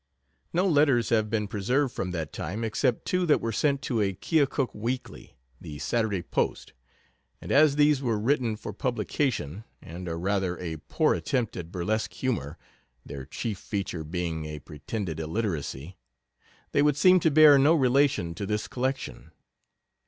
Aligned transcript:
No 0.51 0.67
letters 0.67 1.09
have 1.09 1.29
been 1.29 1.47
preserved 1.47 1.93
from 1.93 2.09
that 2.09 2.33
time, 2.33 2.63
except 2.63 3.05
two 3.05 3.27
that 3.27 3.39
were 3.39 3.51
sent 3.51 3.83
to 3.83 4.01
a 4.01 4.13
Keokuk 4.15 4.73
weekly, 4.73 5.35
the 5.61 5.77
Saturday 5.77 6.23
Post, 6.23 6.73
and 7.39 7.51
as 7.51 7.75
these 7.75 8.01
were 8.01 8.17
written 8.19 8.55
for 8.55 8.73
publication, 8.73 9.63
and 9.79 10.09
are 10.09 10.17
rather 10.17 10.57
a 10.57 10.77
poor 10.77 11.13
attempt 11.13 11.55
at 11.55 11.71
burlesque 11.71 12.13
humor 12.13 12.57
their 13.05 13.27
chief 13.27 13.59
feature 13.59 14.03
being 14.03 14.45
a 14.45 14.57
pretended 14.57 15.19
illiteracy 15.19 15.97
they 16.71 16.81
would 16.81 16.97
seem 16.97 17.19
to 17.19 17.29
bear 17.29 17.59
no 17.59 17.75
relation 17.75 18.33
to 18.33 18.47
this 18.47 18.67
collection. 18.67 19.29